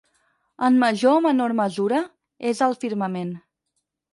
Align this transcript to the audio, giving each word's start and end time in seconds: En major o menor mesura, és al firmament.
En 0.67 0.79
major 0.83 1.17
o 1.17 1.19
menor 1.27 1.53
mesura, 1.59 2.01
és 2.53 2.65
al 2.69 2.77
firmament. 2.85 3.31